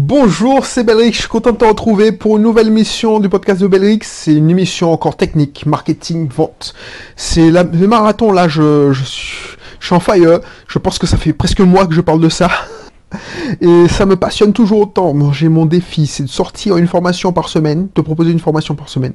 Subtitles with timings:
[0.00, 3.60] Bonjour, c'est Belrix, je suis content de te retrouver pour une nouvelle émission du podcast
[3.60, 3.98] de Belrix.
[4.04, 6.72] C'est une émission encore technique, marketing, vente.
[7.16, 10.38] C'est le marathon, là, je, suis, je suis en fire.
[10.68, 12.48] Je pense que ça fait presque mois que je parle de ça.
[13.60, 15.14] Et ça me passionne toujours autant.
[15.14, 18.76] Moi, J'ai mon défi, c'est de sortir une formation par semaine, de proposer une formation
[18.76, 19.14] par semaine.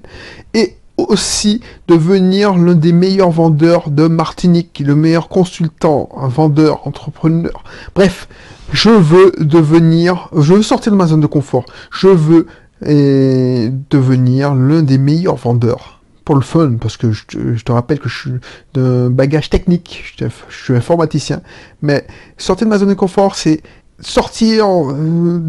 [0.54, 7.64] Et aussi devenir l'un des meilleurs vendeurs de Martinique, le meilleur consultant, un vendeur, entrepreneur.
[7.96, 8.28] Bref,
[8.74, 11.66] je veux devenir, je veux sortir de ma zone de confort.
[11.92, 12.48] Je veux
[12.82, 16.02] devenir l'un des meilleurs vendeurs.
[16.26, 17.26] Pour le fun, parce que je
[17.64, 18.32] te, rappelle que je suis
[18.74, 21.42] d'un bagage technique, je, suis informaticien,
[21.82, 22.08] mais
[22.38, 23.62] sortir de ma zone de confort, c'est
[24.00, 25.42] sortir, euh,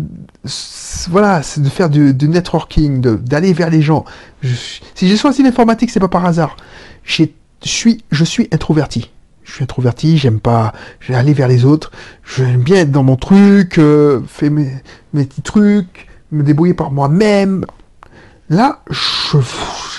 [1.10, 4.04] voilà, c'est de faire du, networking, d'aller vers les gens.
[4.42, 4.52] Je
[4.96, 6.56] si j'ai choisi l'informatique, c'est pas par hasard.
[7.04, 7.26] Je
[7.62, 9.10] suis, je suis introverti.
[9.44, 10.72] Je suis introverti, j'aime pas,
[11.08, 11.90] aller vers les autres.
[12.36, 14.70] J'aime bien être dans mon truc, euh, faire mes,
[15.12, 17.64] petits trucs, me débrouiller par moi-même.
[18.50, 19.38] Là, je,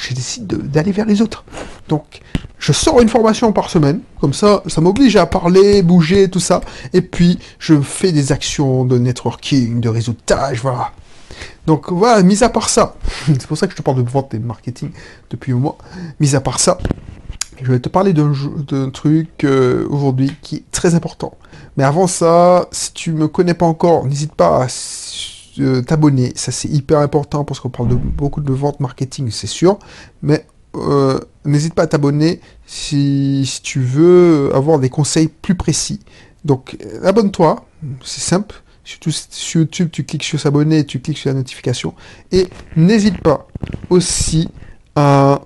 [0.01, 1.43] je décide de- d'aller vers les autres.
[1.89, 2.21] Donc,
[2.59, 6.61] je sors une formation par semaine, comme ça, ça m'oblige à parler, bouger, tout ça.
[6.93, 10.91] Et puis, je fais des actions de networking, de réseautage, voilà.
[11.67, 14.33] Donc voilà, mis à part ça, c'est pour ça que je te parle de vente
[14.33, 14.91] et de marketing
[15.29, 15.77] depuis un mois.
[16.19, 16.77] Mis à part ça,
[17.61, 21.37] je vais te parler d'un truc euh, aujourd'hui qui est très important.
[21.77, 24.67] Mais avant ça, si tu me connais pas encore, n'hésite pas à
[25.59, 26.33] euh, t'abonner.
[26.35, 29.79] Ça c'est hyper important parce qu'on parle de beaucoup de vente marketing, c'est sûr.
[30.21, 30.45] Mais
[30.75, 36.01] euh, n'hésite pas à t'abonner si, tu veux avoir des conseils plus précis.
[36.43, 37.65] Donc abonne-toi,
[38.03, 38.61] c'est simple.
[38.83, 41.95] Surtout sur YouTube, tu cliques sur s'abonner, tu cliques sur la notification.
[42.31, 43.47] Et n'hésite pas
[43.89, 44.47] aussi
[44.95, 45.41] à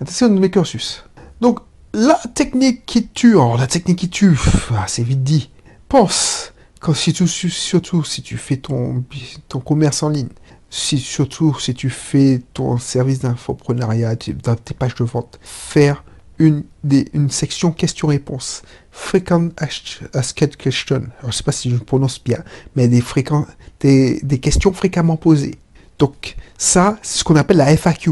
[0.00, 1.04] un de mes cursus.
[1.40, 1.60] Donc,
[1.94, 4.38] la technique qui tue, alors la technique qui tue,
[4.72, 5.50] ah, c'est vite dit.
[5.88, 9.04] Pense, quand, si tu- surtout si tu fais ton,
[9.48, 10.28] ton commerce en ligne,
[10.70, 16.04] si, surtout si tu fais ton service d'infoprenariat, dans tes pages de vente, faire
[16.38, 18.62] une, des, une section questions-réponses.
[18.92, 21.06] Frequent ask- asked question.
[21.20, 22.44] Alors, je sais pas si je prononce bien,
[22.76, 23.46] mais des, fréquents,
[23.80, 25.54] des, des questions fréquemment posées.
[25.98, 28.10] Donc, ça, c'est ce qu'on appelle la FAQ.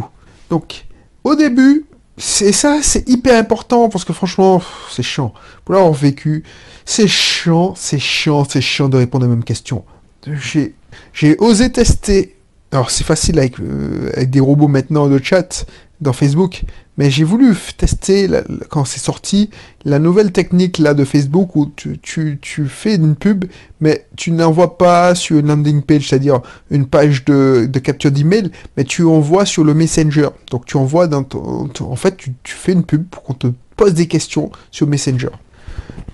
[0.51, 0.87] Donc,
[1.25, 1.85] au début,
[2.19, 5.35] c'est ça, c'est hyper important parce que franchement, c'est chiant.
[5.65, 6.45] Pour l'avoir vécu,
[6.85, 9.85] c'est chiant, c'est chiant, c'est chiant de répondre aux mêmes questions.
[10.27, 10.75] J'ai,
[11.13, 12.37] j'ai osé tester.
[12.73, 15.67] Alors, c'est facile avec, euh, avec des robots maintenant de chat
[16.01, 16.65] dans Facebook,
[16.99, 18.29] mais j'ai voulu tester
[18.71, 19.51] quand c'est sorti
[19.85, 23.45] la nouvelle technique là de Facebook où tu, tu, tu fais une pub,
[23.81, 26.41] mais tu n'envoies pas sur une landing page, c'est-à-dire
[26.71, 30.29] une page de, de capture d'email, mais tu envoies sur le Messenger.
[30.51, 33.49] Donc tu envoies dans ton, en fait, tu, tu fais une pub pour qu'on te
[33.77, 35.29] pose des questions sur Messenger.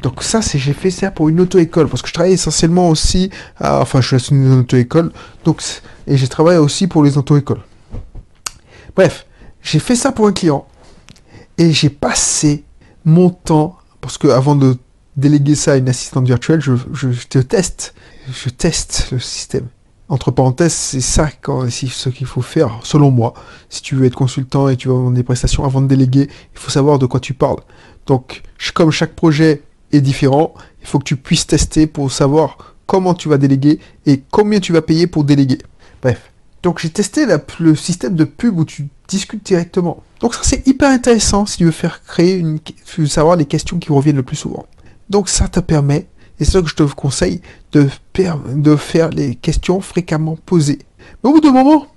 [0.03, 3.31] Donc ça, c'est j'ai fait ça pour une auto-école parce que je travaille essentiellement aussi,
[3.59, 5.13] à- enfin je suis dans une auto-école,
[5.45, 5.63] donc
[6.09, 7.61] et j'ai travaillé aussi pour les auto-écoles.
[8.97, 9.27] Bref,
[9.63, 10.67] j'ai fait ça pour un client
[11.59, 12.65] et j'ai passé
[13.05, 14.77] mon temps parce que avant de
[15.17, 16.77] déléguer ça à une assistante virtuelle, je,
[17.29, 17.95] te teste,
[18.33, 19.67] je teste le système.
[20.09, 23.35] Entre parenthèses, c'est ça quand, ce qu'il faut faire, selon moi.
[23.71, 26.59] Si tu veux être consultant et tu veux vendre des prestations avant de déléguer, il
[26.59, 27.61] faut savoir de quoi tu parles.
[28.07, 28.43] Donc,
[28.75, 33.29] comme chaque projet est différent, il faut que tu puisses tester pour savoir comment tu
[33.29, 35.59] vas déléguer et combien tu vas payer pour déléguer.
[36.03, 36.32] Bref.
[36.63, 37.27] Donc, j'ai testé
[37.59, 40.03] le système de pub où tu discutes directement.
[40.21, 42.61] Donc, ça, c'est hyper intéressant si tu veux faire créer une,
[43.07, 44.67] savoir les questions qui reviennent le plus souvent.
[45.11, 46.07] Donc, ça te permet,
[46.39, 47.41] et c'est ça que je te conseille,
[47.73, 47.89] de,
[48.77, 50.79] faire les questions fréquemment posées.
[51.23, 51.89] Mais au bout d'un moment,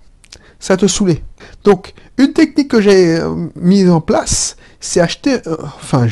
[0.59, 1.23] ça te saouler.
[1.63, 6.07] Donc, une technique que j'ai euh, mise en place, c'est acheter, euh, enfin,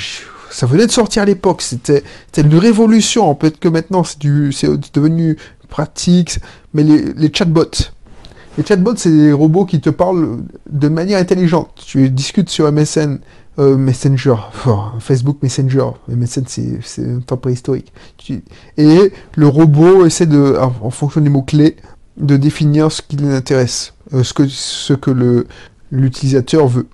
[0.51, 2.03] ça venait de sortir à l'époque, c'était
[2.37, 5.37] une révolution, peut-être que maintenant c'est devenu
[5.69, 6.37] pratique,
[6.73, 7.92] mais les chatbots.
[8.57, 11.71] Les chatbots, c'est des robots qui te parlent de manière intelligente.
[11.87, 13.17] Tu discutes sur MSN,
[13.57, 14.35] euh, Messenger,
[14.99, 17.91] Facebook Messenger, MSN c'est un temps préhistorique.
[18.77, 21.77] Et le robot essaie de, en, fonction des mots-clés,
[22.17, 25.45] de définir ce qui l'intéresse, euh, ce que,
[25.91, 26.87] l'utilisateur veut.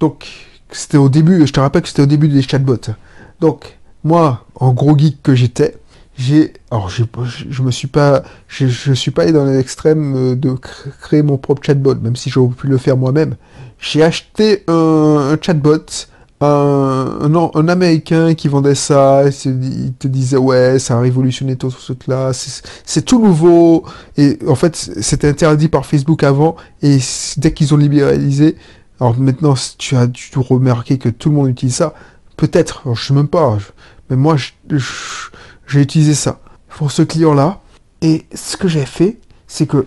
[0.00, 0.26] Donc,
[0.70, 2.92] c'était au début, je te rappelle que c'était au début des chatbots.
[3.40, 5.76] Donc, moi, en gros geek que j'étais,
[6.16, 7.04] j'ai, alors je,
[7.50, 11.22] je me suis pas, je, je suis pas allé dans l'extrême euh, de cr- créer
[11.22, 13.36] mon propre chatbot, même si j'aurais pu le faire moi-même.
[13.78, 15.78] J'ai acheté un, un chatbot,
[16.40, 21.70] un, un, un américain qui vendait ça, il, te disait ouais, ça a révolutionné tout
[21.70, 23.84] ce truc-là, c'est c'est tout nouveau,
[24.16, 26.98] et en fait c'était interdit par Facebook avant, et
[27.36, 28.56] dès qu'ils ont libéralisé,
[29.00, 31.94] alors maintenant tu as dû remarquer que tout le monde utilise ça,
[32.36, 33.56] peut-être, je sais même pas,
[34.10, 35.30] mais moi je- je-
[35.72, 36.40] j'ai utilisé ça.
[36.68, 37.60] Pour ce client-là,
[38.02, 39.86] Et ce que j'ai fait, c'est que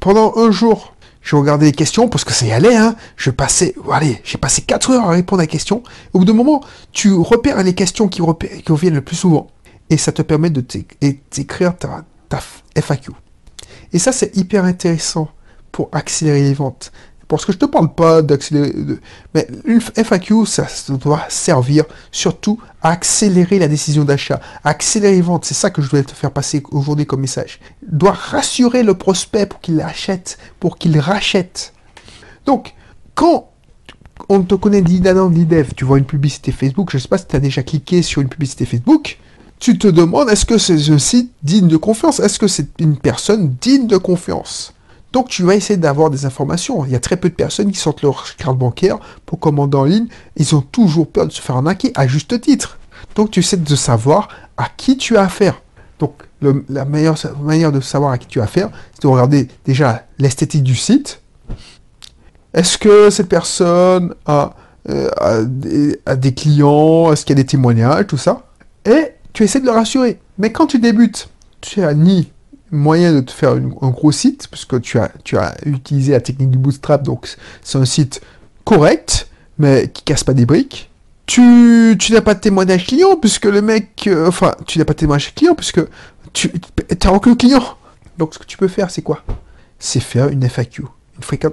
[0.00, 2.96] pendant un jour, je regardais les questions parce que ça y allait, hein.
[3.16, 5.82] Je passais, allez, j'ai passé 4 heures à répondre à des questions.
[6.14, 9.48] Au bout d'un moment, tu repères les questions qui, reviennent le plus souvent.
[9.90, 12.04] Et ça te permet de t'écrire ta
[12.74, 13.12] FAQ.
[13.92, 15.28] Et ça, c'est hyper intéressant
[15.72, 16.90] pour accélérer les ventes.
[17.32, 18.74] Parce que je ne te parle pas d'accélérer,
[19.34, 25.46] mais une FAQ, ça doit servir surtout à accélérer la décision d'achat, accélérer les ventes.
[25.46, 27.58] C'est ça que je voulais te faire passer aujourd'hui comme message.
[27.90, 31.72] doit rassurer le prospect pour qu'il achète, pour qu'il rachète.
[32.44, 32.74] Donc,
[33.14, 33.48] quand
[34.28, 37.28] on te connaît d'Idanan d'Idev, tu vois une publicité Facebook, je ne sais pas si
[37.28, 39.18] tu as déjà cliqué sur une publicité Facebook,
[39.58, 42.20] tu te demandes est-ce que c'est un site digne de confiance?
[42.20, 44.74] Est-ce que c'est une personne digne de confiance?
[45.12, 46.84] Donc tu vas essayer d'avoir des informations.
[46.84, 49.84] Il y a très peu de personnes qui sortent leur carte bancaire pour commander en
[49.84, 50.06] ligne.
[50.36, 52.78] Ils ont toujours peur de se faire arnaquer, à juste titre.
[53.14, 55.60] Donc tu essaies de savoir à qui tu as affaire.
[55.98, 56.14] Donc
[56.68, 60.64] la meilleure manière de savoir à qui tu as affaire, c'est de regarder déjà l'esthétique
[60.64, 61.20] du site.
[62.54, 64.54] Est-ce que cette personne a,
[64.88, 67.12] euh, des, clients?
[67.12, 68.06] Est-ce qu'il y a des témoignages?
[68.06, 68.46] Tout ça.
[68.84, 70.18] Et tu essaies de le rassurer.
[70.38, 71.28] Mais quand tu débutes,
[71.60, 72.31] tu as ni
[72.72, 76.50] moyen de te faire un gros site, puisque tu as, tu as utilisé la technique
[76.50, 77.28] du bootstrap, donc
[77.62, 78.22] c'est un site
[78.64, 79.28] correct,
[79.58, 80.90] mais qui casse pas des briques.
[81.26, 84.94] Tu, tu n'as pas de témoignage client, puisque le mec, euh, enfin, tu n'as pas
[84.94, 85.80] de témoignage client, puisque
[86.32, 86.50] tu
[87.04, 87.62] n'as aucun client.
[88.18, 89.22] Donc ce que tu peux faire, c'est quoi?
[89.78, 90.84] C'est faire une FAQ,
[91.32, 91.50] une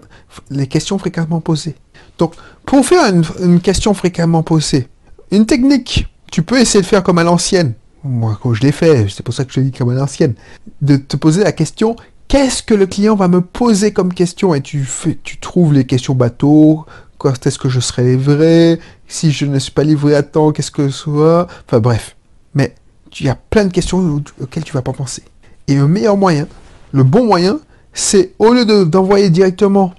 [0.49, 1.75] les questions fréquemment posées.
[2.17, 2.33] Donc
[2.65, 4.87] pour faire une question fréquemment posée,
[5.31, 7.73] une technique, tu peux essayer de faire comme à l'ancienne,
[8.03, 10.35] moi quand je l'ai fait, c'est pour ça que je te dis comme à l'ancienne,
[10.81, 11.95] de te poser la question
[12.29, 14.55] qu'est-ce que le client va me poser comme question?
[14.55, 14.87] Et tu
[15.23, 16.85] tu trouves les questions bateau,
[17.17, 18.79] quand est-ce que je serai livré,
[19.09, 22.15] si je ne suis pas livré à temps, qu'est-ce que ce soit, enfin bref.
[22.55, 22.73] Mais
[23.19, 25.23] il y a plein de questions auxquelles tu vas pas penser.
[25.67, 26.47] Et le meilleur moyen,
[26.93, 27.59] le bon moyen,
[27.93, 29.93] c'est au lieu d'envoyer directement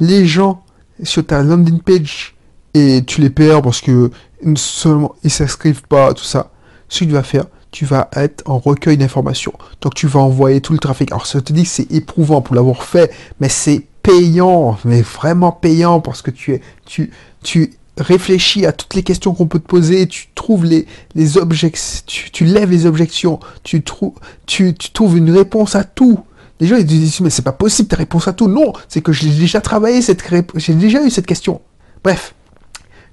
[0.00, 0.64] les gens
[1.02, 2.36] sur ta landing page
[2.74, 4.10] et tu les perds parce que
[4.54, 6.50] seulement ils s'inscrivent pas, tout ça
[6.88, 9.52] ce que tu vas faire, tu vas être en recueil d'informations.
[9.80, 11.12] Donc tu vas envoyer tout le trafic.
[11.12, 15.52] Alors ça te dit que c'est éprouvant pour l'avoir fait, mais c'est payant, mais vraiment
[15.52, 17.10] payant parce que tu es, tu,
[17.42, 22.04] tu réfléchis à toutes les questions qu'on peut te poser, tu trouves les, les objections,
[22.06, 24.14] tu, lèves les objections, tu, trouves
[24.46, 26.20] tu, tu trouves une réponse à tout.
[26.60, 28.48] Les gens ils disent mais c'est pas possible ta réponse à tout.
[28.48, 30.24] Non, c'est que j'ai déjà travaillé cette
[30.54, 31.60] j'ai déjà eu cette question.
[32.02, 32.34] Bref,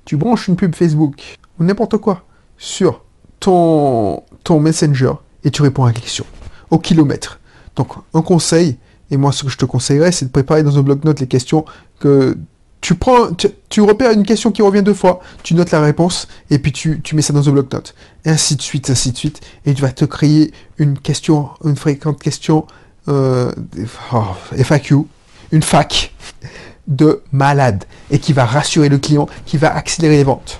[0.06, 2.24] tu branches une pub Facebook ou n'importe quoi
[2.57, 3.05] sur
[3.39, 6.25] ton, ton Messenger et tu réponds à la question.
[6.71, 7.39] Au kilomètre.
[7.75, 8.77] Donc, un conseil,
[9.11, 11.65] et moi, ce que je te conseillerais, c'est de préparer dans un bloc-notes les questions
[11.99, 12.37] que
[12.81, 13.29] tu prends,
[13.69, 17.01] tu, repères une question qui revient deux fois, tu notes la réponse, et puis tu,
[17.13, 17.95] mets ça dans un bloc-notes.
[18.25, 19.41] Ainsi de suite, ainsi de suite.
[19.65, 22.67] Et tu vas te créer une question, une fréquente question,
[23.07, 23.51] euh,
[24.13, 24.97] oh, FAQ,
[25.51, 26.13] une fac
[26.87, 30.59] de malade, et qui va rassurer le client, qui va accélérer les ventes.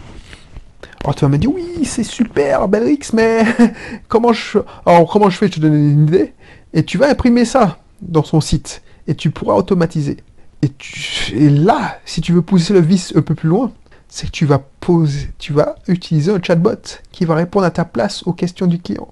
[1.06, 3.46] Alors tu vas me dire, oui, c'est super, Belrix, mais
[4.08, 4.58] comment je...
[4.88, 5.46] Alors, comment je fais?
[5.46, 6.34] Je te donne une idée.
[6.74, 8.82] Et tu vas imprimer ça dans son site.
[9.06, 10.18] Et tu pourras automatiser.
[10.64, 13.72] Et, là, si tu veux pousser le vice un peu plus loin,
[14.08, 17.86] c'est que tu vas poser, tu vas utiliser un chatbot qui va répondre à ta
[17.86, 19.10] place aux questions du client.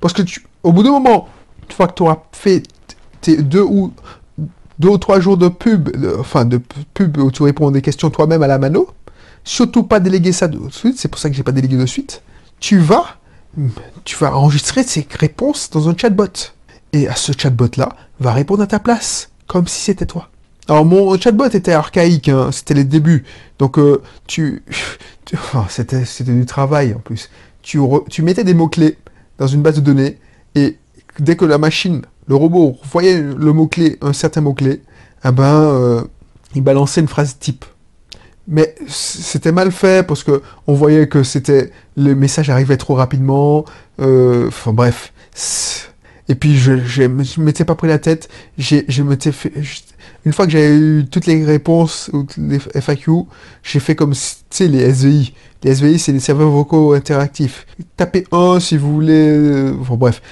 [0.00, 1.26] Parce que tu, au bout d'un moment,
[1.68, 2.62] une fois que tu auras fait
[3.20, 3.92] tes deux ou
[4.78, 5.88] deux ou trois jours de pub,
[6.20, 6.60] enfin de
[6.94, 8.86] pub où tu réponds des questions toi-même à la mano,
[9.46, 12.20] surtout pas déléguer ça de suite, c'est pour ça que j'ai pas délégué de suite.
[12.60, 13.16] Tu vas,
[14.04, 16.52] tu vas enregistrer ces réponses dans un chatbot.
[16.92, 17.88] Et à ce chatbot-là
[18.20, 20.28] va répondre à ta place, comme si c'était toi.
[20.68, 23.24] Alors mon chatbot était archaïque, hein, c'était les débuts.
[23.58, 24.64] Donc euh, tu,
[25.68, 27.30] c'était c'était du travail en plus.
[27.62, 27.78] Tu,
[28.10, 28.98] tu mettais des mots clés
[29.38, 30.18] dans une base de données
[30.54, 30.76] et
[31.20, 34.82] dès que la machine, le robot voyait le mot clé, un certain mot clé,
[35.24, 36.02] eh ben euh,
[36.54, 37.64] il balançait une phrase type
[38.48, 43.64] mais c'était mal fait parce que on voyait que c'était le message arrivait trop rapidement.
[44.00, 45.12] Euh, enfin bref.
[46.28, 48.28] Et puis je, je, je m'étais pas pris la tête.
[48.58, 49.52] J'ai, je m'étais fait.
[50.24, 53.10] une fois que j'avais eu toutes les réponses ou les FAQ,
[53.62, 54.20] j'ai fait comme tu
[54.60, 55.34] les SVI.
[55.62, 57.66] Les SVI c'est les serveurs vocaux interactifs.
[57.96, 59.28] Tapez 1 si vous voulez.
[59.28, 60.22] Euh, enfin bref.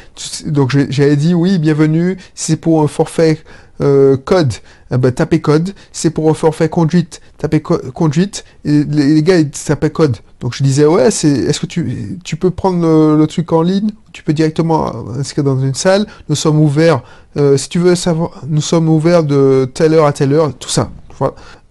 [0.46, 2.16] Donc j'avais dit oui bienvenue.
[2.34, 3.38] C'est pour un forfait
[3.80, 4.52] euh, code,
[4.92, 5.74] eh ben, tapez code.
[5.92, 8.44] C'est pour un forfait conduite, tapez conduite.
[8.64, 10.16] Et les, gars, ils tapaient code.
[10.40, 13.90] Donc je disais, ouais, c'est, est-ce que tu, tu peux prendre le, truc en ligne
[14.12, 16.06] Tu peux directement inscrire dans une salle?
[16.28, 17.02] Nous sommes ouverts.
[17.36, 20.54] Euh, si tu veux savoir, nous sommes ouverts de telle heure à telle heure.
[20.54, 20.90] Tout ça.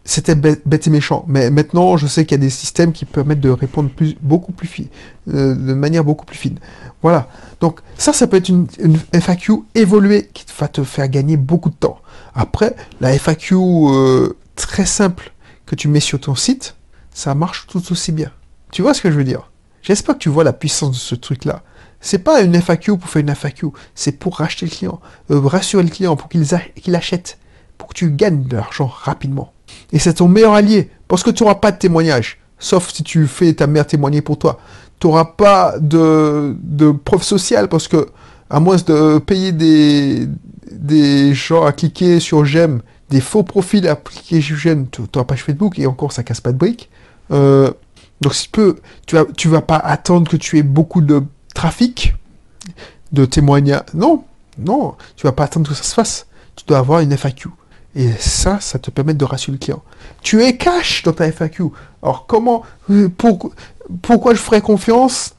[0.05, 1.23] C'était bête, et méchant.
[1.27, 4.51] Mais maintenant, je sais qu'il y a des systèmes qui permettent de répondre plus, beaucoup
[4.51, 4.87] plus fine,
[5.33, 6.59] euh, de manière beaucoup plus fine.
[7.01, 7.29] Voilà.
[7.61, 8.67] Donc ça, ça peut être une,
[9.13, 11.99] FAQ évoluée qui va te faire gagner beaucoup de temps.
[12.35, 15.31] Après, la FAQ euh, très simple
[15.65, 16.75] que tu mets sur ton site,
[17.13, 18.31] ça marche tout aussi bien.
[18.71, 19.49] Tu vois ce que je veux dire?
[19.81, 21.63] J'espère que tu vois la puissance de ce truc-là.
[22.01, 24.99] C'est pas une FAQ pour faire une FAQ, c'est pour racheter le client,
[25.31, 27.37] euh, rassurer le client pour qu'il achète,
[27.77, 29.52] pour que tu gagnes de l'argent rapidement.
[29.91, 33.27] Et c'est ton meilleur allié, parce que tu n'auras pas de témoignage, sauf si tu
[33.27, 34.59] fais ta mère témoigner pour toi.
[34.99, 38.07] Tu n'auras pas de, de preuve sociale, parce que,
[38.49, 40.27] à moins de payer des,
[40.71, 45.23] des gens à cliquer sur j'aime, des faux profils à cliquer sur j'aime sur ta
[45.23, 46.89] page Facebook, et encore ça casse pas de briques.
[47.31, 47.71] Euh,
[48.21, 52.15] donc si peu, tu vas, tu vas pas attendre que tu aies beaucoup de trafic,
[53.11, 53.83] de témoignages.
[53.93, 54.23] Non,
[54.57, 56.25] non, tu vas pas attendre que ça se fasse.
[56.55, 57.49] Tu dois avoir une FAQ.
[57.95, 59.83] Et ça, ça te permet de rassurer le client.
[60.21, 61.65] Tu es cash dans ta FAQ.
[62.01, 63.09] Alors comment, euh,
[64.01, 65.35] pourquoi je ferais confiance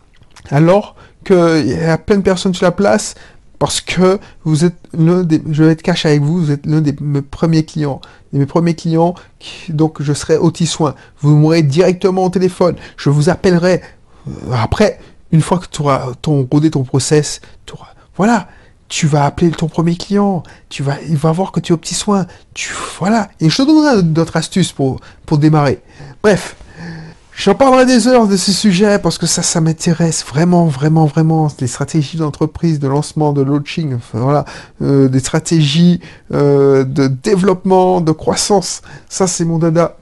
[0.50, 0.94] alors
[1.24, 3.14] qu'il y a plein de personnes sur la place
[3.58, 6.80] parce que vous êtes l'un des, je vais être cash avec vous, vous êtes l'un
[6.80, 8.00] des mes premiers clients,
[8.32, 9.14] mes premiers clients,
[9.68, 10.94] donc je serai outil soin.
[11.20, 13.80] Vous m'aurez directement au téléphone, je vous appellerai.
[14.28, 14.98] Euh, après,
[15.32, 17.74] une fois que tu auras ton, rodé ton process, tu
[18.16, 18.48] voilà,
[18.94, 21.76] tu vas appeler ton premier client, tu vas, il va voir que tu es au
[21.76, 23.28] petit soin, tu, voilà.
[23.40, 25.80] Et je te donnerai d'autres astuces pour, pour démarrer.
[26.22, 26.54] Bref.
[27.36, 31.48] J'en parlerai des heures de ce sujet parce que ça, ça m'intéresse vraiment, vraiment, vraiment.
[31.58, 34.44] Des stratégies d'entreprise, de lancement, de launching, voilà,
[34.80, 35.98] euh, des stratégies
[36.32, 38.82] euh, de développement, de croissance.
[39.08, 39.96] Ça, c'est mon dada.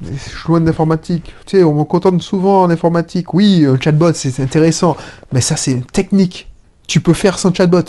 [0.00, 1.34] Je suis loin de l'informatique.
[1.44, 3.34] Tu sais, on me contente souvent en informatique.
[3.34, 4.96] Oui, un chatbot, c'est intéressant.
[5.32, 6.48] Mais ça, c'est une technique.
[6.86, 7.82] Tu peux faire sans chatbot.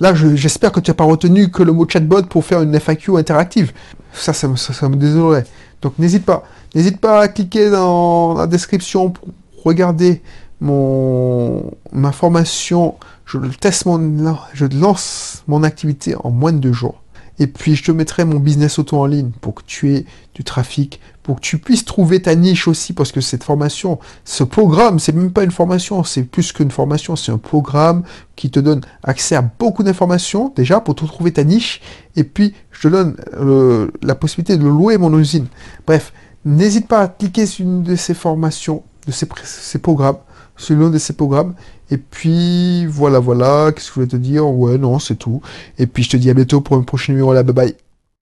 [0.00, 3.16] Là, j'espère que tu n'as pas retenu que le mot chatbot pour faire une FAQ
[3.16, 3.72] interactive.
[4.12, 5.44] Ça, ça, me, désolerait.
[5.82, 6.44] Donc, n'hésite pas.
[6.74, 9.28] N'hésite pas à cliquer dans la description pour
[9.64, 10.20] regarder
[10.60, 12.96] mon, ma formation.
[13.24, 17.00] Je teste mon, je lance mon activité en moins de deux jours.
[17.38, 20.42] Et puis, je te mettrai mon business auto en ligne pour que tu aies du
[20.42, 24.98] trafic, pour que tu puisses trouver ta niche aussi, parce que cette formation, ce programme,
[24.98, 28.02] c'est même pas une formation, c'est plus qu'une formation, c'est un programme
[28.36, 31.80] qui te donne accès à beaucoup d'informations, déjà, pour te trouver ta niche,
[32.14, 35.46] et puis, je te donne euh, la possibilité de louer mon usine.
[35.86, 36.12] Bref,
[36.44, 40.18] n'hésite pas à cliquer sur une de ces formations, de ces, ces programmes,
[40.58, 41.54] sur l'un de ces programmes,
[41.90, 44.46] et puis, voilà, voilà, qu'est-ce que je voulais te dire?
[44.46, 45.40] Ouais, non, c'est tout.
[45.78, 47.83] Et puis, je te dis à bientôt pour un prochain numéro là, bye bye.